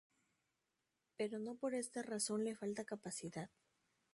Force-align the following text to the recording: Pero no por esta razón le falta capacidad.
Pero 1.17 1.37
no 1.37 1.53
por 1.53 1.75
esta 1.75 2.01
razón 2.01 2.43
le 2.43 2.55
falta 2.55 2.85
capacidad. 2.85 3.51